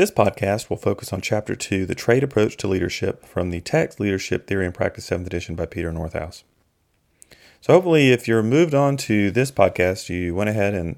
This 0.00 0.10
podcast 0.10 0.70
will 0.70 0.78
focus 0.78 1.12
on 1.12 1.20
Chapter 1.20 1.54
2, 1.54 1.84
The 1.84 1.94
Trait 1.94 2.24
Approach 2.24 2.56
to 2.56 2.66
Leadership, 2.66 3.26
from 3.26 3.50
the 3.50 3.60
text 3.60 4.00
Leadership 4.00 4.46
Theory 4.46 4.64
and 4.64 4.74
Practice 4.74 5.10
7th 5.10 5.26
edition 5.26 5.54
by 5.54 5.66
Peter 5.66 5.92
Northouse. 5.92 6.42
So, 7.60 7.74
hopefully, 7.74 8.10
if 8.10 8.26
you're 8.26 8.42
moved 8.42 8.74
on 8.74 8.96
to 8.96 9.30
this 9.30 9.50
podcast, 9.50 10.08
you 10.08 10.34
went 10.34 10.48
ahead 10.48 10.72
and 10.72 10.96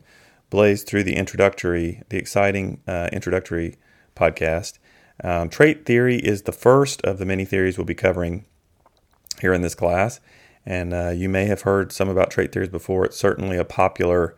blazed 0.51 0.87
through 0.87 1.03
the 1.03 1.17
introductory, 1.17 2.05
the 2.11 2.17
exciting 2.17 2.81
uh, 2.87 3.09
introductory 3.13 3.77
podcast. 4.15 4.79
Um, 5.25 5.49
trait 5.49 5.85
theory 5.85 6.19
is 6.19 6.43
the 6.43 6.53
first 6.53 7.03
of 7.03 7.19
the 7.19 7.27
many 7.27 7.45
theories 7.45 7.77
we'll 7.77 7.85
be 7.85 7.97
covering 7.97 8.45
here 9.41 9.53
in 9.53 9.63
this 9.63 9.75
class. 9.75 10.21
And 10.65 10.95
uh, 10.95 11.09
you 11.09 11.29
may 11.29 11.47
have 11.47 11.63
heard 11.63 11.91
some 11.91 12.09
about 12.09 12.31
trait 12.31 12.53
theories 12.53 12.69
before. 12.69 13.05
It's 13.05 13.17
certainly 13.17 13.57
a 13.57 13.65
popular 13.65 14.37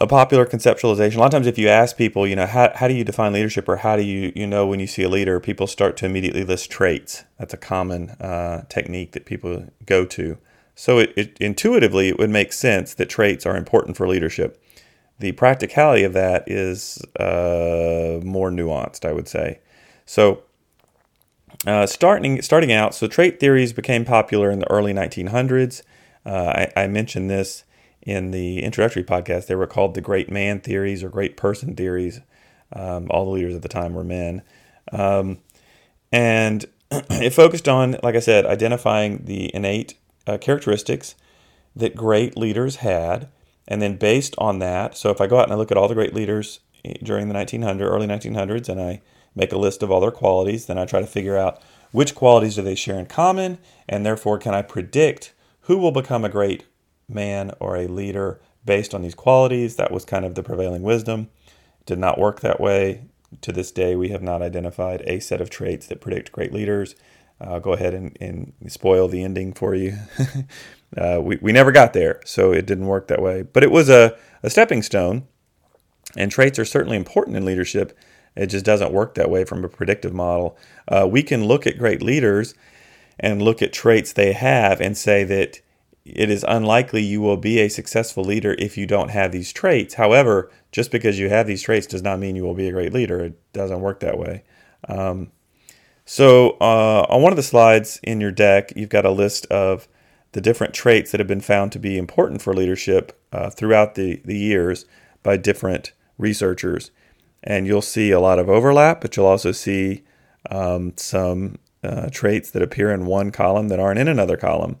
a 0.00 0.06
popular 0.06 0.46
conceptualization. 0.46 1.16
A 1.16 1.18
lot 1.18 1.26
of 1.26 1.32
times, 1.32 1.46
if 1.46 1.58
you 1.58 1.68
ask 1.68 1.96
people, 1.96 2.26
you 2.26 2.36
know, 2.36 2.46
how, 2.46 2.72
how 2.74 2.88
do 2.88 2.94
you 2.94 3.04
define 3.04 3.32
leadership 3.32 3.68
or 3.68 3.76
how 3.76 3.96
do 3.96 4.02
you, 4.02 4.32
you 4.36 4.46
know, 4.46 4.66
when 4.66 4.80
you 4.80 4.86
see 4.86 5.02
a 5.02 5.08
leader, 5.08 5.40
people 5.40 5.66
start 5.66 5.96
to 5.98 6.06
immediately 6.06 6.44
list 6.44 6.70
traits. 6.70 7.24
That's 7.38 7.54
a 7.54 7.58
common 7.58 8.10
uh, 8.10 8.64
technique 8.68 9.12
that 9.12 9.26
people 9.26 9.66
go 9.86 10.04
to. 10.06 10.38
So, 10.74 10.98
it, 10.98 11.12
it, 11.16 11.36
intuitively, 11.40 12.08
it 12.08 12.18
would 12.18 12.30
make 12.30 12.52
sense 12.52 12.94
that 12.94 13.08
traits 13.08 13.44
are 13.44 13.56
important 13.56 13.96
for 13.96 14.06
leadership. 14.06 14.62
The 15.18 15.32
practicality 15.32 16.04
of 16.04 16.12
that 16.12 16.48
is 16.48 17.02
uh, 17.18 18.20
more 18.22 18.50
nuanced, 18.50 19.04
I 19.04 19.12
would 19.12 19.26
say. 19.26 19.58
So, 20.06 20.44
uh, 21.66 21.86
starting 21.86 22.40
starting 22.40 22.70
out, 22.70 22.94
so 22.94 23.08
trait 23.08 23.40
theories 23.40 23.72
became 23.72 24.04
popular 24.04 24.48
in 24.48 24.60
the 24.60 24.70
early 24.70 24.92
1900s. 24.92 25.82
Uh, 26.24 26.68
I, 26.76 26.84
I 26.84 26.86
mentioned 26.86 27.28
this 27.28 27.64
in 28.08 28.30
the 28.30 28.62
introductory 28.62 29.04
podcast, 29.04 29.46
they 29.46 29.54
were 29.54 29.66
called 29.66 29.92
the 29.92 30.00
great 30.00 30.30
man 30.30 30.60
theories 30.60 31.04
or 31.04 31.10
great 31.10 31.36
person 31.36 31.76
theories. 31.76 32.20
Um, 32.72 33.06
all 33.10 33.26
the 33.26 33.32
leaders 33.32 33.54
at 33.54 33.60
the 33.60 33.68
time 33.68 33.92
were 33.92 34.02
men. 34.02 34.42
Um, 34.92 35.38
and 36.10 36.64
it 36.90 37.34
focused 37.34 37.68
on, 37.68 37.98
like 38.02 38.14
I 38.14 38.20
said, 38.20 38.46
identifying 38.46 39.26
the 39.26 39.54
innate 39.54 39.94
uh, 40.26 40.38
characteristics 40.38 41.16
that 41.76 41.94
great 41.94 42.34
leaders 42.34 42.76
had. 42.76 43.28
And 43.66 43.82
then 43.82 43.96
based 43.96 44.34
on 44.38 44.58
that, 44.60 44.96
so 44.96 45.10
if 45.10 45.20
I 45.20 45.26
go 45.26 45.38
out 45.38 45.44
and 45.44 45.52
I 45.52 45.56
look 45.56 45.70
at 45.70 45.76
all 45.76 45.88
the 45.88 45.94
great 45.94 46.14
leaders 46.14 46.60
eh, 46.86 46.94
during 47.02 47.28
the 47.28 47.34
1900s, 47.34 47.82
early 47.82 48.06
1900s, 48.06 48.70
and 48.70 48.80
I 48.80 49.02
make 49.34 49.52
a 49.52 49.58
list 49.58 49.82
of 49.82 49.90
all 49.90 50.00
their 50.00 50.10
qualities, 50.10 50.64
then 50.64 50.78
I 50.78 50.86
try 50.86 51.00
to 51.00 51.06
figure 51.06 51.36
out 51.36 51.62
which 51.92 52.14
qualities 52.14 52.54
do 52.54 52.62
they 52.62 52.74
share 52.74 52.98
in 52.98 53.04
common, 53.04 53.58
and 53.86 54.06
therefore 54.06 54.38
can 54.38 54.54
I 54.54 54.62
predict 54.62 55.34
who 55.62 55.76
will 55.76 55.92
become 55.92 56.24
a 56.24 56.30
great 56.30 56.64
man 57.08 57.52
or 57.60 57.76
a 57.76 57.86
leader 57.86 58.40
based 58.64 58.94
on 58.94 59.02
these 59.02 59.14
qualities. 59.14 59.76
That 59.76 59.92
was 59.92 60.04
kind 60.04 60.24
of 60.24 60.34
the 60.34 60.42
prevailing 60.42 60.82
wisdom. 60.82 61.28
It 61.80 61.86
did 61.86 61.98
not 61.98 62.18
work 62.18 62.40
that 62.40 62.60
way. 62.60 63.04
To 63.42 63.52
this 63.52 63.70
day, 63.70 63.94
we 63.94 64.08
have 64.08 64.22
not 64.22 64.40
identified 64.40 65.02
a 65.02 65.20
set 65.20 65.42
of 65.42 65.50
traits 65.50 65.86
that 65.88 66.00
predict 66.00 66.32
great 66.32 66.52
leaders. 66.52 66.94
I'll 67.40 67.60
go 67.60 67.72
ahead 67.72 67.94
and, 67.94 68.16
and 68.20 68.54
spoil 68.68 69.06
the 69.06 69.22
ending 69.22 69.52
for 69.52 69.74
you. 69.74 69.96
uh, 70.96 71.20
we, 71.22 71.38
we 71.40 71.52
never 71.52 71.70
got 71.70 71.92
there, 71.92 72.20
so 72.24 72.52
it 72.52 72.66
didn't 72.66 72.86
work 72.86 73.08
that 73.08 73.22
way. 73.22 73.42
But 73.42 73.62
it 73.62 73.70
was 73.70 73.88
a, 73.90 74.16
a 74.42 74.50
stepping 74.50 74.82
stone, 74.82 75.26
and 76.16 76.30
traits 76.30 76.58
are 76.58 76.64
certainly 76.64 76.96
important 76.96 77.36
in 77.36 77.44
leadership. 77.44 77.96
It 78.34 78.46
just 78.46 78.64
doesn't 78.64 78.92
work 78.92 79.14
that 79.14 79.30
way 79.30 79.44
from 79.44 79.64
a 79.64 79.68
predictive 79.68 80.14
model. 80.14 80.56
Uh, 80.86 81.06
we 81.10 81.22
can 81.22 81.44
look 81.44 81.66
at 81.66 81.78
great 81.78 82.02
leaders 82.02 82.54
and 83.20 83.42
look 83.42 83.62
at 83.62 83.72
traits 83.72 84.12
they 84.12 84.32
have 84.32 84.80
and 84.80 84.96
say 84.96 85.24
that 85.24 85.60
it 86.14 86.30
is 86.30 86.44
unlikely 86.48 87.02
you 87.02 87.20
will 87.20 87.36
be 87.36 87.58
a 87.60 87.68
successful 87.68 88.24
leader 88.24 88.54
if 88.58 88.76
you 88.76 88.86
don't 88.86 89.10
have 89.10 89.32
these 89.32 89.52
traits. 89.52 89.94
However, 89.94 90.50
just 90.72 90.90
because 90.90 91.18
you 91.18 91.28
have 91.28 91.46
these 91.46 91.62
traits 91.62 91.86
does 91.86 92.02
not 92.02 92.18
mean 92.18 92.36
you 92.36 92.42
will 92.42 92.54
be 92.54 92.68
a 92.68 92.72
great 92.72 92.92
leader. 92.92 93.20
It 93.24 93.52
doesn't 93.52 93.80
work 93.80 94.00
that 94.00 94.18
way. 94.18 94.44
Um, 94.88 95.32
so, 96.04 96.56
uh, 96.60 97.06
on 97.10 97.20
one 97.20 97.32
of 97.32 97.36
the 97.36 97.42
slides 97.42 98.00
in 98.02 98.20
your 98.20 98.30
deck, 98.30 98.72
you've 98.74 98.88
got 98.88 99.04
a 99.04 99.10
list 99.10 99.44
of 99.46 99.88
the 100.32 100.40
different 100.40 100.74
traits 100.74 101.10
that 101.10 101.20
have 101.20 101.26
been 101.26 101.40
found 101.40 101.72
to 101.72 101.78
be 101.78 101.98
important 101.98 102.40
for 102.40 102.54
leadership 102.54 103.18
uh, 103.32 103.50
throughout 103.50 103.94
the, 103.94 104.22
the 104.24 104.36
years 104.36 104.84
by 105.22 105.36
different 105.36 105.92
researchers. 106.16 106.90
And 107.42 107.66
you'll 107.66 107.82
see 107.82 108.10
a 108.10 108.20
lot 108.20 108.38
of 108.38 108.48
overlap, 108.48 109.00
but 109.00 109.16
you'll 109.16 109.26
also 109.26 109.52
see 109.52 110.02
um, 110.50 110.92
some 110.96 111.58
uh, 111.82 112.08
traits 112.10 112.50
that 112.50 112.62
appear 112.62 112.90
in 112.90 113.06
one 113.06 113.30
column 113.30 113.68
that 113.68 113.80
aren't 113.80 114.00
in 114.00 114.08
another 114.08 114.36
column. 114.36 114.80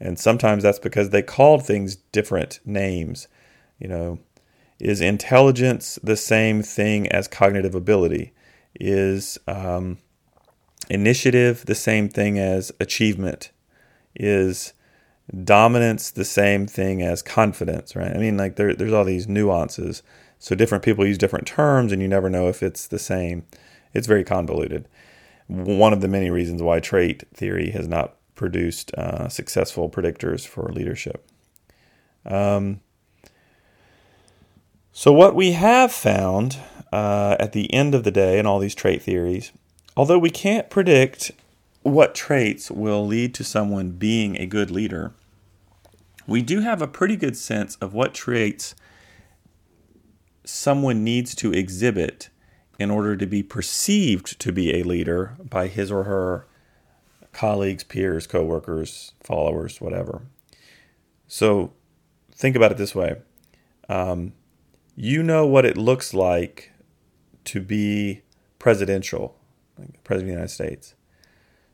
And 0.00 0.18
sometimes 0.18 0.62
that's 0.62 0.78
because 0.78 1.10
they 1.10 1.22
called 1.22 1.64
things 1.64 1.96
different 1.96 2.60
names. 2.64 3.28
You 3.78 3.88
know, 3.88 4.18
is 4.78 5.00
intelligence 5.00 5.98
the 6.02 6.16
same 6.16 6.62
thing 6.62 7.08
as 7.08 7.28
cognitive 7.28 7.74
ability? 7.74 8.32
Is 8.78 9.38
um, 9.46 9.98
initiative 10.90 11.64
the 11.66 11.74
same 11.74 12.08
thing 12.08 12.38
as 12.38 12.72
achievement? 12.80 13.50
Is 14.16 14.72
dominance 15.42 16.10
the 16.10 16.24
same 16.24 16.66
thing 16.66 17.02
as 17.02 17.22
confidence, 17.22 17.96
right? 17.96 18.14
I 18.14 18.18
mean, 18.18 18.36
like 18.36 18.56
there, 18.56 18.74
there's 18.74 18.92
all 18.92 19.04
these 19.04 19.28
nuances. 19.28 20.02
So 20.38 20.54
different 20.54 20.84
people 20.84 21.06
use 21.06 21.16
different 21.16 21.46
terms, 21.46 21.92
and 21.92 22.02
you 22.02 22.08
never 22.08 22.28
know 22.28 22.48
if 22.48 22.62
it's 22.62 22.86
the 22.86 22.98
same. 22.98 23.44
It's 23.94 24.06
very 24.06 24.24
convoluted. 24.24 24.88
One 25.46 25.92
of 25.92 26.00
the 26.00 26.08
many 26.08 26.30
reasons 26.30 26.62
why 26.62 26.80
trait 26.80 27.24
theory 27.32 27.70
has 27.70 27.88
not 27.88 28.16
produced 28.34 28.92
uh, 28.94 29.28
successful 29.28 29.88
predictors 29.88 30.46
for 30.46 30.70
leadership. 30.72 31.26
Um, 32.24 32.80
so, 34.92 35.12
what 35.12 35.34
we 35.34 35.52
have 35.52 35.92
found 35.92 36.58
uh, 36.92 37.36
at 37.40 37.52
the 37.52 37.72
end 37.74 37.94
of 37.94 38.04
the 38.04 38.10
day 38.10 38.38
in 38.38 38.46
all 38.46 38.58
these 38.58 38.74
trait 38.74 39.02
theories, 39.02 39.52
although 39.96 40.18
we 40.18 40.30
can't 40.30 40.70
predict 40.70 41.32
what 41.82 42.14
traits 42.14 42.70
will 42.70 43.06
lead 43.06 43.34
to 43.34 43.44
someone 43.44 43.90
being 43.90 44.36
a 44.36 44.46
good 44.46 44.70
leader, 44.70 45.12
we 46.26 46.42
do 46.42 46.60
have 46.60 46.80
a 46.80 46.86
pretty 46.86 47.16
good 47.16 47.36
sense 47.36 47.76
of 47.76 47.92
what 47.92 48.14
traits 48.14 48.74
someone 50.44 51.04
needs 51.04 51.34
to 51.34 51.52
exhibit 51.52 52.28
in 52.78 52.90
order 52.90 53.16
to 53.16 53.26
be 53.26 53.42
perceived 53.42 54.38
to 54.40 54.52
be 54.52 54.74
a 54.74 54.82
leader 54.82 55.36
by 55.38 55.66
his 55.66 55.90
or 55.90 56.04
her 56.04 56.46
colleagues, 57.34 57.84
peers, 57.84 58.26
coworkers, 58.26 59.12
followers, 59.20 59.80
whatever. 59.80 60.22
So 61.26 61.72
think 62.32 62.56
about 62.56 62.72
it 62.72 62.78
this 62.78 62.94
way 62.94 63.16
um, 63.88 64.32
you 64.96 65.22
know 65.22 65.46
what 65.46 65.64
it 65.64 65.76
looks 65.76 66.14
like 66.14 66.72
to 67.44 67.60
be 67.60 68.22
presidential, 68.58 69.36
like 69.78 70.02
President 70.04 70.22
of 70.22 70.26
the 70.28 70.32
United 70.32 70.54
States. 70.54 70.94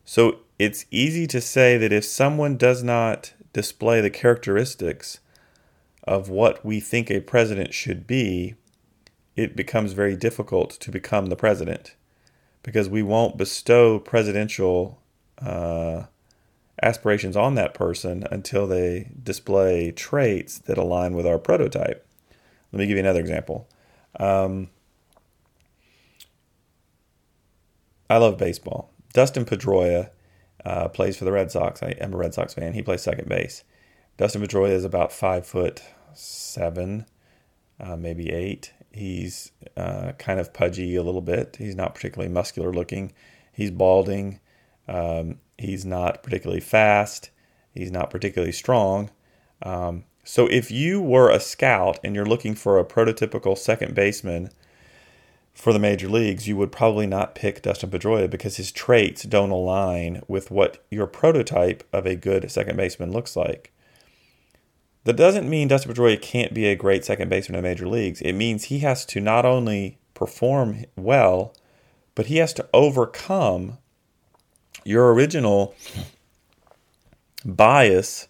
So 0.03 0.39
it's 0.59 0.85
easy 0.91 1.27
to 1.27 1.39
say 1.39 1.77
that 1.77 1.93
if 1.93 2.03
someone 2.03 2.57
does 2.57 2.83
not 2.83 3.33
display 3.53 4.01
the 4.01 4.09
characteristics 4.09 5.19
of 6.03 6.29
what 6.29 6.65
we 6.65 6.79
think 6.79 7.09
a 7.09 7.21
president 7.21 7.73
should 7.73 8.07
be, 8.07 8.55
it 9.35 9.55
becomes 9.55 9.93
very 9.93 10.15
difficult 10.15 10.71
to 10.71 10.91
become 10.91 11.27
the 11.27 11.35
president 11.35 11.95
because 12.63 12.89
we 12.89 13.01
won't 13.01 13.37
bestow 13.37 13.99
presidential 13.99 15.00
uh, 15.45 16.03
aspirations 16.81 17.35
on 17.35 17.55
that 17.55 17.73
person 17.73 18.25
until 18.31 18.67
they 18.67 19.11
display 19.21 19.91
traits 19.91 20.57
that 20.59 20.77
align 20.77 21.15
with 21.15 21.25
our 21.25 21.37
prototype. 21.37 22.05
Let 22.71 22.79
me 22.79 22.87
give 22.87 22.95
you 22.95 23.03
another 23.03 23.19
example. 23.19 23.67
Um, 24.19 24.69
I 28.09 28.17
love 28.17 28.37
baseball. 28.37 28.91
Dustin 29.13 29.45
Pedroia 29.45 30.09
uh, 30.65 30.87
plays 30.89 31.17
for 31.17 31.25
the 31.25 31.31
Red 31.31 31.51
Sox. 31.51 31.81
I 31.81 31.89
am 31.99 32.13
a 32.13 32.17
Red 32.17 32.33
Sox 32.33 32.53
fan. 32.53 32.73
He 32.73 32.81
plays 32.81 33.01
second 33.01 33.27
base. 33.27 33.63
Dustin 34.17 34.41
Pedroia 34.41 34.71
is 34.71 34.83
about 34.83 35.11
five 35.11 35.45
foot 35.45 35.81
seven, 36.13 37.05
uh, 37.79 37.95
maybe 37.95 38.29
eight. 38.29 38.73
He's 38.91 39.51
uh, 39.77 40.11
kind 40.19 40.39
of 40.39 40.53
pudgy 40.53 40.95
a 40.95 41.03
little 41.03 41.21
bit. 41.21 41.55
He's 41.57 41.75
not 41.75 41.95
particularly 41.95 42.31
muscular 42.31 42.73
looking. 42.73 43.13
He's 43.53 43.71
balding. 43.71 44.39
Um, 44.91 45.37
he's 45.57 45.85
not 45.85 46.21
particularly 46.21 46.59
fast. 46.59 47.29
He's 47.73 47.91
not 47.91 48.09
particularly 48.09 48.51
strong. 48.51 49.09
Um, 49.61 50.03
so 50.23 50.47
if 50.47 50.69
you 50.69 51.01
were 51.01 51.29
a 51.29 51.39
scout 51.39 51.97
and 52.03 52.13
you're 52.13 52.25
looking 52.25 52.55
for 52.55 52.77
a 52.77 52.85
prototypical 52.85 53.57
second 53.57 53.95
baseman 53.95 54.49
for 55.53 55.71
the 55.71 55.79
major 55.79 56.09
leagues, 56.09 56.47
you 56.47 56.57
would 56.57 56.71
probably 56.71 57.07
not 57.07 57.35
pick 57.35 57.61
Dustin 57.61 57.89
Pedroia 57.89 58.29
because 58.29 58.57
his 58.57 58.71
traits 58.71 59.23
don't 59.23 59.51
align 59.51 60.21
with 60.27 60.51
what 60.51 60.83
your 60.91 61.07
prototype 61.07 61.87
of 61.93 62.05
a 62.05 62.15
good 62.15 62.51
second 62.51 62.75
baseman 62.75 63.13
looks 63.13 63.35
like. 63.35 63.71
That 65.05 65.15
doesn't 65.15 65.49
mean 65.49 65.69
Dustin 65.69 65.93
Pedroia 65.93 66.21
can't 66.21 66.53
be 66.53 66.65
a 66.65 66.75
great 66.75 67.05
second 67.05 67.29
baseman 67.29 67.57
in 67.57 67.63
the 67.63 67.69
major 67.69 67.87
leagues. 67.87 68.21
It 68.21 68.33
means 68.33 68.65
he 68.65 68.79
has 68.79 69.05
to 69.07 69.21
not 69.21 69.45
only 69.45 69.99
perform 70.13 70.83
well, 70.97 71.55
but 72.13 72.27
he 72.27 72.37
has 72.37 72.53
to 72.53 72.67
overcome 72.73 73.77
your 74.83 75.13
original 75.13 75.75
bias 77.45 78.27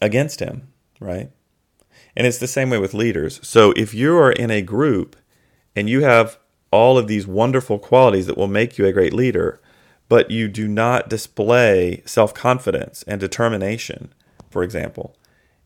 against 0.00 0.40
him, 0.40 0.68
right? 1.00 1.30
And 2.16 2.26
it's 2.26 2.38
the 2.38 2.46
same 2.46 2.70
way 2.70 2.78
with 2.78 2.94
leaders. 2.94 3.40
So 3.46 3.72
if 3.76 3.94
you 3.94 4.16
are 4.16 4.32
in 4.32 4.50
a 4.50 4.62
group 4.62 5.16
and 5.76 5.88
you 5.88 6.02
have 6.02 6.38
all 6.70 6.98
of 6.98 7.06
these 7.06 7.26
wonderful 7.26 7.78
qualities 7.78 8.26
that 8.26 8.36
will 8.36 8.48
make 8.48 8.76
you 8.78 8.86
a 8.86 8.92
great 8.92 9.12
leader, 9.12 9.60
but 10.08 10.30
you 10.30 10.48
do 10.48 10.66
not 10.66 11.08
display 11.08 12.02
self 12.06 12.34
confidence 12.34 13.04
and 13.06 13.20
determination, 13.20 14.12
for 14.50 14.62
example, 14.62 15.16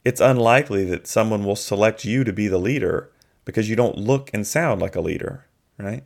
it's 0.05 0.21
unlikely 0.21 0.85
that 0.85 1.07
someone 1.07 1.45
will 1.45 1.57
select 1.57 2.05
you 2.05 2.25
to 2.25 2.33
be 2.33 2.49
the 2.49 2.59
leader 2.59 3.11
because 3.45 3.69
you 3.69 3.77
don't 3.77 3.97
look 3.97 4.31
and 4.33 4.47
sound 4.47 4.81
like 4.81 4.97
a 4.97 5.01
leader, 5.01 5.47
right? 5.79 6.05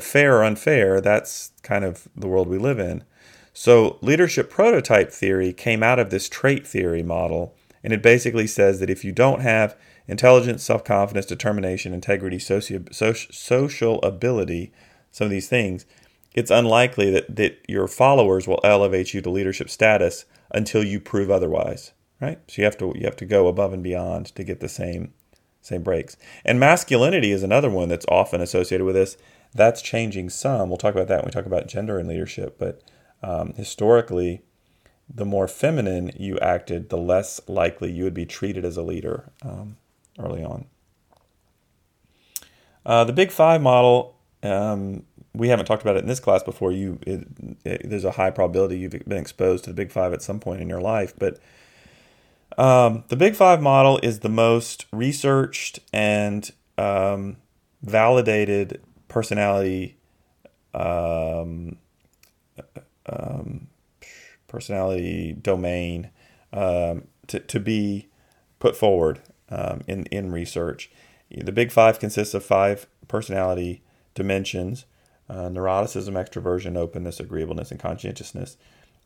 Fair 0.00 0.38
or 0.38 0.44
unfair, 0.44 1.00
that's 1.00 1.52
kind 1.62 1.84
of 1.84 2.08
the 2.14 2.28
world 2.28 2.48
we 2.48 2.58
live 2.58 2.78
in. 2.78 3.04
So, 3.52 3.98
leadership 4.02 4.50
prototype 4.50 5.10
theory 5.10 5.52
came 5.52 5.82
out 5.82 5.98
of 5.98 6.10
this 6.10 6.28
trait 6.28 6.66
theory 6.66 7.02
model, 7.02 7.56
and 7.82 7.92
it 7.92 8.02
basically 8.02 8.46
says 8.46 8.78
that 8.80 8.90
if 8.90 9.04
you 9.04 9.12
don't 9.12 9.40
have 9.40 9.76
intelligence, 10.06 10.62
self 10.62 10.84
confidence, 10.84 11.26
determination, 11.26 11.92
integrity, 11.92 12.38
social 12.38 14.02
ability, 14.02 14.72
some 15.10 15.24
of 15.24 15.30
these 15.30 15.48
things, 15.48 15.86
it's 16.34 16.50
unlikely 16.50 17.10
that, 17.10 17.34
that 17.34 17.58
your 17.68 17.88
followers 17.88 18.46
will 18.46 18.60
elevate 18.62 19.12
you 19.12 19.20
to 19.20 19.30
leadership 19.30 19.68
status 19.68 20.24
until 20.52 20.84
you 20.84 21.00
prove 21.00 21.30
otherwise, 21.30 21.92
right? 22.20 22.38
So 22.48 22.62
you 22.62 22.64
have 22.64 22.78
to 22.78 22.92
you 22.94 23.04
have 23.04 23.16
to 23.16 23.26
go 23.26 23.48
above 23.48 23.72
and 23.72 23.82
beyond 23.82 24.26
to 24.36 24.44
get 24.44 24.60
the 24.60 24.68
same 24.68 25.12
same 25.60 25.82
breaks. 25.82 26.16
And 26.44 26.60
masculinity 26.60 27.30
is 27.32 27.42
another 27.42 27.70
one 27.70 27.88
that's 27.88 28.06
often 28.08 28.40
associated 28.40 28.84
with 28.84 28.94
this. 28.94 29.16
That's 29.54 29.82
changing 29.82 30.30
some. 30.30 30.68
We'll 30.68 30.78
talk 30.78 30.94
about 30.94 31.08
that 31.08 31.18
when 31.18 31.26
we 31.26 31.30
talk 31.30 31.46
about 31.46 31.68
gender 31.68 31.98
and 31.98 32.08
leadership, 32.08 32.58
but 32.58 32.82
um, 33.22 33.54
historically, 33.54 34.42
the 35.12 35.24
more 35.24 35.48
feminine 35.48 36.12
you 36.16 36.38
acted, 36.38 36.90
the 36.90 36.98
less 36.98 37.40
likely 37.48 37.90
you 37.90 38.04
would 38.04 38.14
be 38.14 38.26
treated 38.26 38.64
as 38.64 38.76
a 38.76 38.82
leader 38.82 39.30
um, 39.42 39.76
early 40.18 40.44
on. 40.44 40.66
Uh, 42.84 43.04
the 43.04 43.12
Big 43.12 43.30
Five 43.30 43.60
model, 43.60 44.16
um, 44.42 45.04
we 45.34 45.48
haven't 45.48 45.66
talked 45.66 45.82
about 45.82 45.96
it 45.96 46.00
in 46.00 46.08
this 46.08 46.20
class 46.20 46.42
before. 46.42 46.72
You, 46.72 46.98
it, 47.06 47.26
it, 47.64 47.82
there's 47.88 48.04
a 48.04 48.12
high 48.12 48.30
probability 48.30 48.78
you've 48.78 48.92
been 49.06 49.18
exposed 49.18 49.64
to 49.64 49.70
the 49.70 49.74
Big 49.74 49.90
Five 49.90 50.12
at 50.12 50.22
some 50.22 50.40
point 50.40 50.60
in 50.60 50.68
your 50.68 50.80
life, 50.80 51.14
but 51.18 51.38
um, 52.56 53.04
the 53.08 53.16
Big 53.16 53.34
Five 53.34 53.60
model 53.60 53.98
is 54.02 54.20
the 54.20 54.28
most 54.28 54.86
researched 54.92 55.80
and 55.92 56.50
um, 56.76 57.36
validated 57.82 58.80
personality 59.08 59.96
um, 60.74 61.76
um, 63.06 63.68
personality 64.46 65.32
domain 65.32 66.10
um, 66.52 67.08
to, 67.26 67.40
to 67.40 67.60
be 67.60 68.08
put 68.58 68.76
forward 68.76 69.20
um, 69.50 69.82
in, 69.86 70.04
in 70.06 70.32
research. 70.32 70.90
The 71.30 71.52
Big 71.52 71.70
Five 71.70 71.98
consists 71.98 72.34
of 72.34 72.44
five 72.44 72.86
personality 73.06 73.82
dimensions 74.14 74.84
uh, 75.30 75.48
neuroticism, 75.48 76.12
extroversion, 76.12 76.76
openness, 76.76 77.20
agreeableness, 77.20 77.70
and 77.70 77.78
conscientiousness. 77.78 78.56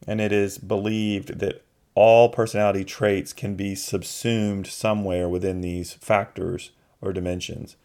And 0.07 0.21
it 0.21 0.31
is 0.31 0.57
believed 0.57 1.41
that 1.41 1.65
all 1.95 2.29
personality 2.29 2.85
traits 2.85 3.33
can 3.33 3.55
be 3.55 3.75
subsumed 3.75 4.67
somewhere 4.67 5.29
within 5.29 5.61
these 5.61 5.93
factors 5.93 6.71
or 7.01 7.13
dimensions. 7.13 7.77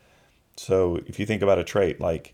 So 0.55 1.01
if 1.05 1.19
you 1.19 1.25
think 1.25 1.41
about 1.41 1.59
a 1.59 1.63
trait 1.63 1.99
like 1.99 2.33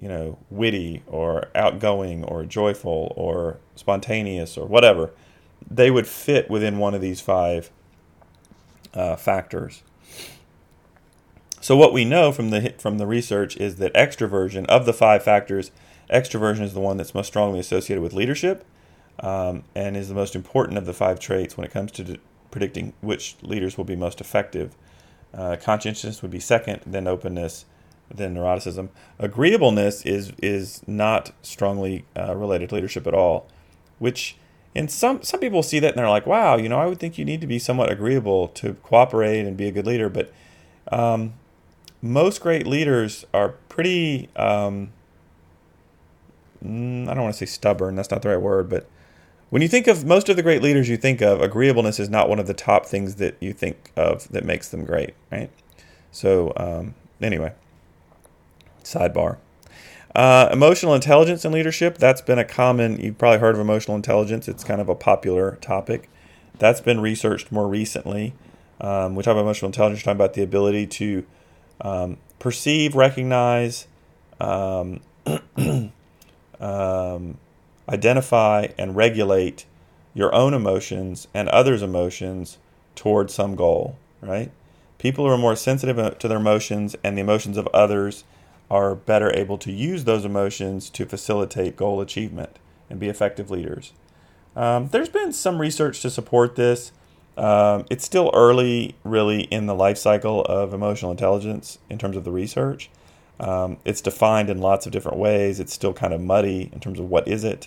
you 0.00 0.08
know, 0.08 0.38
witty 0.50 1.02
or 1.06 1.48
outgoing 1.54 2.24
or 2.24 2.44
joyful 2.44 3.12
or 3.16 3.58
spontaneous 3.76 4.56
or 4.56 4.66
whatever, 4.66 5.10
they 5.70 5.90
would 5.90 6.06
fit 6.06 6.50
within 6.50 6.78
one 6.78 6.94
of 6.94 7.00
these 7.00 7.20
five 7.20 7.70
uh, 8.92 9.16
factors. 9.16 9.82
So 11.60 11.76
what 11.76 11.92
we 11.92 12.04
know 12.04 12.32
from 12.32 12.50
the 12.50 12.74
from 12.76 12.98
the 12.98 13.06
research 13.06 13.56
is 13.56 13.76
that 13.76 13.94
extroversion 13.94 14.66
of 14.66 14.84
the 14.84 14.92
five 14.92 15.22
factors, 15.22 15.70
extroversion 16.10 16.60
is 16.60 16.74
the 16.74 16.80
one 16.80 16.98
that's 16.98 17.14
most 17.14 17.28
strongly 17.28 17.58
associated 17.58 18.02
with 18.02 18.12
leadership, 18.12 18.64
um, 19.20 19.64
and 19.74 19.96
is 19.96 20.08
the 20.08 20.14
most 20.14 20.34
important 20.34 20.78
of 20.78 20.86
the 20.86 20.92
five 20.92 21.20
traits 21.20 21.56
when 21.56 21.64
it 21.64 21.72
comes 21.72 21.92
to 21.92 22.18
predicting 22.50 22.92
which 23.00 23.36
leaders 23.42 23.76
will 23.76 23.84
be 23.84 23.96
most 23.96 24.20
effective. 24.20 24.76
Uh, 25.32 25.56
conscientiousness 25.60 26.22
would 26.22 26.30
be 26.30 26.40
second, 26.40 26.80
then 26.86 27.08
openness, 27.08 27.64
then 28.12 28.34
neuroticism. 28.34 28.88
Agreeableness 29.18 30.06
is 30.06 30.32
is 30.42 30.82
not 30.86 31.32
strongly 31.42 32.04
uh, 32.16 32.34
related 32.36 32.68
to 32.68 32.74
leadership 32.76 33.06
at 33.06 33.14
all, 33.14 33.48
which 33.98 34.36
and 34.76 34.90
some 34.90 35.22
some 35.22 35.40
people 35.40 35.62
see 35.62 35.78
that 35.80 35.88
and 35.88 35.98
they're 35.98 36.08
like, 36.08 36.26
wow, 36.26 36.56
you 36.56 36.68
know, 36.68 36.78
I 36.78 36.86
would 36.86 36.98
think 36.98 37.18
you 37.18 37.24
need 37.24 37.40
to 37.40 37.46
be 37.46 37.58
somewhat 37.58 37.90
agreeable 37.90 38.48
to 38.48 38.74
cooperate 38.74 39.40
and 39.40 39.56
be 39.56 39.66
a 39.66 39.72
good 39.72 39.86
leader, 39.86 40.08
but 40.08 40.32
um, 40.92 41.34
most 42.02 42.40
great 42.40 42.66
leaders 42.66 43.24
are 43.32 43.50
pretty. 43.68 44.28
Um, 44.36 44.92
mm, 46.64 47.08
I 47.08 47.14
don't 47.14 47.24
want 47.24 47.34
to 47.34 47.38
say 47.38 47.50
stubborn. 47.50 47.96
That's 47.96 48.10
not 48.10 48.22
the 48.22 48.28
right 48.28 48.40
word, 48.40 48.68
but 48.68 48.88
when 49.50 49.62
you 49.62 49.68
think 49.68 49.86
of 49.86 50.04
most 50.04 50.28
of 50.28 50.36
the 50.36 50.42
great 50.42 50.62
leaders 50.62 50.88
you 50.88 50.96
think 50.96 51.20
of, 51.20 51.40
agreeableness 51.40 52.00
is 52.00 52.08
not 52.08 52.28
one 52.28 52.38
of 52.38 52.46
the 52.46 52.54
top 52.54 52.86
things 52.86 53.16
that 53.16 53.36
you 53.40 53.52
think 53.52 53.90
of 53.96 54.28
that 54.28 54.44
makes 54.44 54.68
them 54.68 54.84
great, 54.84 55.14
right? 55.30 55.50
So 56.10 56.52
um, 56.56 56.94
anyway, 57.20 57.52
Sidebar. 58.82 59.38
Uh, 60.14 60.48
emotional 60.52 60.94
intelligence 60.94 61.44
and 61.44 61.52
leadership, 61.52 61.98
that's 61.98 62.20
been 62.20 62.38
a 62.38 62.44
common, 62.44 63.00
you've 63.00 63.18
probably 63.18 63.40
heard 63.40 63.56
of 63.56 63.60
emotional 63.60 63.96
intelligence. 63.96 64.46
It's 64.46 64.62
kind 64.62 64.80
of 64.80 64.88
a 64.88 64.94
popular 64.94 65.56
topic. 65.60 66.08
That's 66.58 66.80
been 66.80 67.00
researched 67.00 67.50
more 67.50 67.66
recently. 67.66 68.32
Um, 68.80 69.16
we 69.16 69.24
talk 69.24 69.32
about 69.32 69.42
emotional 69.42 69.68
intelligence, 69.68 70.00
we're 70.00 70.12
talking 70.12 70.24
about 70.24 70.34
the 70.34 70.42
ability 70.42 70.86
to 70.86 71.26
um, 71.80 72.18
perceive, 72.38 72.94
recognize, 72.94 73.88
um, 74.40 75.00
um, 76.60 77.38
identify, 77.88 78.68
and 78.78 78.96
regulate 78.96 79.66
your 80.14 80.34
own 80.34 80.54
emotions 80.54 81.28
and 81.34 81.48
others' 81.48 81.82
emotions 81.82 82.58
towards 82.94 83.34
some 83.34 83.56
goal, 83.56 83.96
right? 84.20 84.50
People 84.98 85.26
who 85.26 85.32
are 85.32 85.38
more 85.38 85.56
sensitive 85.56 86.18
to 86.18 86.28
their 86.28 86.38
emotions 86.38 86.96
and 87.04 87.16
the 87.16 87.22
emotions 87.22 87.56
of 87.56 87.66
others 87.68 88.24
are 88.70 88.94
better 88.94 89.36
able 89.36 89.58
to 89.58 89.70
use 89.70 90.04
those 90.04 90.24
emotions 90.24 90.88
to 90.90 91.04
facilitate 91.04 91.76
goal 91.76 92.00
achievement 92.00 92.58
and 92.88 92.98
be 92.98 93.08
effective 93.08 93.50
leaders. 93.50 93.92
Um, 94.56 94.88
there's 94.88 95.08
been 95.08 95.32
some 95.32 95.60
research 95.60 96.00
to 96.02 96.10
support 96.10 96.56
this. 96.56 96.92
Um, 97.36 97.84
it's 97.90 98.04
still 98.04 98.30
early, 98.32 98.94
really, 99.02 99.42
in 99.42 99.66
the 99.66 99.74
life 99.74 99.98
cycle 99.98 100.42
of 100.44 100.72
emotional 100.72 101.10
intelligence 101.10 101.78
in 101.90 101.98
terms 101.98 102.16
of 102.16 102.24
the 102.24 102.30
research. 102.30 102.88
Um, 103.40 103.78
it's 103.84 104.00
defined 104.00 104.48
in 104.48 104.58
lots 104.58 104.86
of 104.86 104.92
different 104.92 105.18
ways. 105.18 105.58
It's 105.58 105.72
still 105.72 105.92
kind 105.92 106.14
of 106.14 106.20
muddy 106.20 106.70
in 106.72 106.78
terms 106.78 107.00
of 107.00 107.10
what 107.10 107.26
is 107.26 107.42
it. 107.42 107.66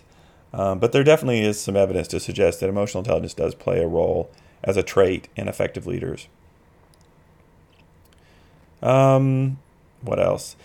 Um, 0.53 0.79
but 0.79 0.91
there 0.91 1.03
definitely 1.03 1.41
is 1.41 1.59
some 1.59 1.75
evidence 1.75 2.07
to 2.09 2.19
suggest 2.19 2.59
that 2.59 2.69
emotional 2.69 3.03
intelligence 3.03 3.33
does 3.33 3.53
play 3.53 3.81
a 3.81 3.87
role 3.87 4.29
as 4.63 4.77
a 4.77 4.83
trait 4.83 5.27
in 5.35 5.47
effective 5.47 5.85
leaders. 5.85 6.27
Um, 8.81 9.59
what 10.01 10.19
else? 10.19 10.55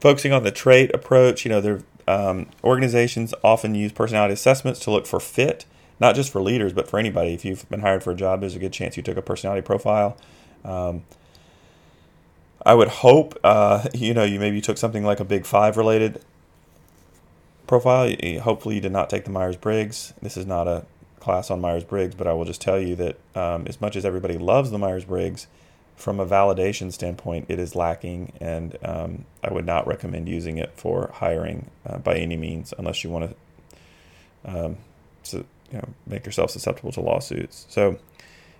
Focusing 0.00 0.32
on 0.32 0.42
the 0.42 0.50
trait 0.50 0.94
approach, 0.94 1.44
you 1.44 1.50
know, 1.50 1.60
there 1.60 1.82
um, 2.06 2.48
organizations 2.62 3.32
often 3.42 3.74
use 3.74 3.92
personality 3.92 4.34
assessments 4.34 4.80
to 4.80 4.90
look 4.90 5.06
for 5.06 5.20
fit, 5.20 5.64
not 6.00 6.14
just 6.14 6.30
for 6.30 6.42
leaders, 6.42 6.72
but 6.72 6.88
for 6.88 6.98
anybody. 6.98 7.32
If 7.32 7.44
you've 7.44 7.68
been 7.70 7.80
hired 7.80 8.02
for 8.02 8.10
a 8.10 8.14
job, 8.14 8.40
there's 8.40 8.56
a 8.56 8.58
good 8.58 8.72
chance 8.72 8.96
you 8.96 9.02
took 9.02 9.16
a 9.16 9.22
personality 9.22 9.62
profile. 9.62 10.16
Um, 10.64 11.04
I 12.66 12.74
would 12.74 12.88
hope, 12.88 13.38
uh, 13.44 13.88
you 13.94 14.14
know, 14.14 14.24
you 14.24 14.38
maybe 14.38 14.60
took 14.60 14.78
something 14.78 15.04
like 15.04 15.20
a 15.20 15.24
Big 15.24 15.46
Five 15.46 15.76
related 15.76 16.20
profile. 17.66 18.14
Hopefully, 18.42 18.76
you 18.76 18.80
did 18.80 18.92
not 18.92 19.10
take 19.10 19.24
the 19.24 19.30
Myers 19.30 19.56
Briggs. 19.56 20.14
This 20.22 20.36
is 20.36 20.46
not 20.46 20.68
a 20.68 20.84
class 21.20 21.50
on 21.50 21.60
Myers 21.60 21.84
Briggs, 21.84 22.14
but 22.14 22.26
I 22.26 22.32
will 22.32 22.44
just 22.44 22.60
tell 22.60 22.78
you 22.78 22.94
that 22.96 23.18
um, 23.34 23.66
as 23.66 23.80
much 23.80 23.96
as 23.96 24.04
everybody 24.04 24.36
loves 24.36 24.70
the 24.70 24.78
Myers 24.78 25.04
Briggs, 25.04 25.46
from 25.96 26.18
a 26.18 26.26
validation 26.26 26.92
standpoint, 26.92 27.46
it 27.48 27.58
is 27.58 27.74
lacking, 27.74 28.32
and 28.40 28.76
um, 28.84 29.24
I 29.42 29.52
would 29.52 29.64
not 29.64 29.86
recommend 29.86 30.28
using 30.28 30.58
it 30.58 30.72
for 30.74 31.10
hiring 31.14 31.70
uh, 31.86 31.98
by 31.98 32.16
any 32.16 32.36
means, 32.36 32.74
unless 32.76 33.04
you 33.04 33.10
want 33.10 33.30
to, 33.30 34.56
um, 34.56 34.76
you 35.32 35.44
know, 35.72 35.88
make 36.06 36.26
yourself 36.26 36.50
susceptible 36.50 36.92
to 36.92 37.00
lawsuits. 37.00 37.66
So, 37.68 37.98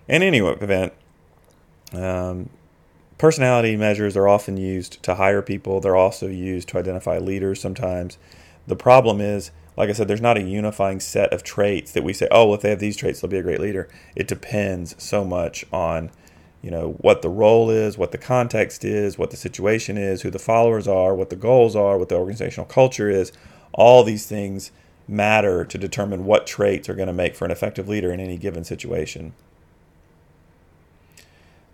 in 0.07 0.23
any 0.23 0.39
event, 0.39 0.93
um, 1.93 2.49
personality 3.17 3.75
measures 3.75 4.15
are 4.15 4.27
often 4.27 4.57
used 4.57 5.03
to 5.03 5.15
hire 5.15 5.41
people. 5.41 5.81
They're 5.81 5.95
also 5.95 6.27
used 6.27 6.69
to 6.69 6.77
identify 6.77 7.17
leaders 7.17 7.59
sometimes. 7.59 8.17
The 8.67 8.75
problem 8.75 9.21
is, 9.21 9.51
like 9.77 9.89
I 9.89 9.93
said, 9.93 10.07
there's 10.07 10.21
not 10.21 10.37
a 10.37 10.41
unifying 10.41 10.99
set 10.99 11.33
of 11.33 11.43
traits 11.43 11.91
that 11.91 12.03
we 12.03 12.13
say, 12.13 12.27
oh, 12.31 12.45
well, 12.45 12.55
if 12.55 12.61
they 12.61 12.69
have 12.69 12.79
these 12.79 12.97
traits, 12.97 13.21
they'll 13.21 13.29
be 13.29 13.37
a 13.37 13.43
great 13.43 13.59
leader. 13.59 13.89
It 14.15 14.27
depends 14.27 14.95
so 15.01 15.23
much 15.25 15.65
on 15.71 16.11
you 16.61 16.71
know 16.71 16.93
what 16.97 17.21
the 17.21 17.29
role 17.29 17.69
is 17.69 17.95
what 17.95 18.11
the 18.11 18.17
context 18.17 18.83
is 18.83 19.19
what 19.19 19.29
the 19.29 19.37
situation 19.37 19.99
is 19.99 20.23
who 20.23 20.31
the 20.31 20.39
followers 20.39 20.87
are 20.87 21.13
what 21.13 21.29
the 21.29 21.35
goals 21.35 21.75
are 21.75 21.95
what 21.99 22.09
the 22.09 22.15
organizational 22.15 22.65
culture 22.65 23.07
is 23.07 23.31
all 23.71 24.03
these 24.03 24.25
things 24.25 24.71
matter 25.07 25.63
to 25.63 25.77
determine 25.77 26.25
what 26.25 26.47
traits 26.47 26.89
are 26.89 26.95
going 26.95 27.05
to 27.05 27.13
make 27.13 27.35
for 27.35 27.45
an 27.45 27.51
effective 27.51 27.87
leader 27.87 28.11
in 28.11 28.19
any 28.19 28.35
given 28.35 28.63
situation 28.63 29.31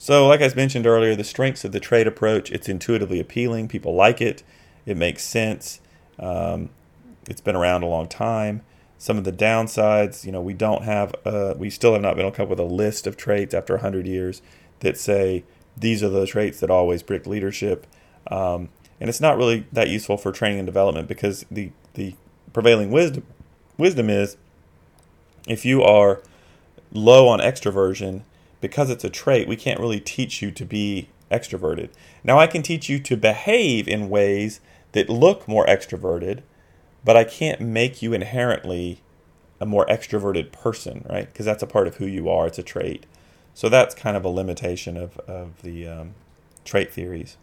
So, 0.01 0.27
like 0.27 0.41
I 0.41 0.51
mentioned 0.55 0.87
earlier, 0.87 1.15
the 1.15 1.23
strengths 1.23 1.63
of 1.63 1.73
the 1.73 1.79
trait 1.79 2.07
approach, 2.07 2.51
it's 2.51 2.67
intuitively 2.67 3.19
appealing. 3.19 3.67
People 3.67 3.93
like 3.93 4.19
it. 4.19 4.41
It 4.83 4.97
makes 4.97 5.23
sense. 5.23 5.79
Um, 6.17 6.69
it's 7.27 7.41
been 7.41 7.55
around 7.55 7.83
a 7.83 7.87
long 7.87 8.07
time. 8.07 8.61
Some 8.97 9.17
of 9.17 9.23
the 9.23 9.31
downsides, 9.31 10.25
you 10.25 10.31
know, 10.31 10.41
we 10.41 10.53
don't 10.53 10.83
have, 10.83 11.15
uh, 11.25 11.55
we 11.57 11.69
still 11.69 11.93
have 11.93 12.01
not 12.01 12.15
been 12.15 12.25
able 12.25 12.31
to 12.31 12.37
come 12.37 12.43
up 12.43 12.49
with 12.49 12.59
a 12.59 12.63
list 12.63 13.07
of 13.07 13.17
traits 13.17 13.53
after 13.53 13.73
100 13.73 14.05
years 14.05 14.41
that 14.79 14.97
say 14.97 15.43
these 15.75 16.03
are 16.03 16.09
the 16.09 16.27
traits 16.27 16.59
that 16.59 16.69
always 16.69 17.01
predict 17.01 17.25
leadership. 17.25 17.87
Um, 18.27 18.69
and 18.99 19.09
it's 19.09 19.21
not 19.21 19.37
really 19.37 19.65
that 19.71 19.89
useful 19.89 20.17
for 20.17 20.31
training 20.31 20.59
and 20.59 20.65
development 20.65 21.07
because 21.07 21.45
the, 21.49 21.71
the 21.95 22.15
prevailing 22.53 22.91
wisdom, 22.91 23.25
wisdom 23.77 24.09
is 24.09 24.37
if 25.47 25.65
you 25.65 25.81
are 25.81 26.21
low 26.91 27.27
on 27.27 27.39
extroversion, 27.39 28.21
because 28.59 28.89
it's 28.89 29.03
a 29.03 29.09
trait, 29.09 29.47
we 29.47 29.55
can't 29.55 29.79
really 29.79 29.99
teach 29.99 30.41
you 30.41 30.51
to 30.51 30.65
be 30.65 31.09
extroverted. 31.31 31.89
Now, 32.23 32.37
I 32.37 32.47
can 32.47 32.61
teach 32.61 32.89
you 32.89 32.99
to 32.99 33.17
behave 33.17 33.87
in 33.87 34.09
ways 34.09 34.59
that 34.91 35.09
look 35.09 35.47
more 35.47 35.65
extroverted, 35.65 36.41
but 37.03 37.17
I 37.17 37.23
can't 37.23 37.61
make 37.61 38.01
you 38.01 38.13
inherently 38.13 39.01
a 39.59 39.65
more 39.65 39.85
extroverted 39.85 40.51
person, 40.51 41.05
right? 41.09 41.31
Because 41.31 41.45
that's 41.45 41.63
a 41.63 41.67
part 41.67 41.87
of 41.87 41.97
who 41.97 42.05
you 42.05 42.29
are, 42.29 42.47
it's 42.47 42.59
a 42.59 42.63
trait. 42.63 43.05
So 43.53 43.69
that's 43.69 43.93
kind 43.93 44.15
of 44.17 44.25
a 44.25 44.29
limitation 44.29 44.97
of, 44.97 45.17
of 45.19 45.61
the 45.61 45.87
um, 45.87 46.15
trait 46.65 46.91
theories. 46.91 47.37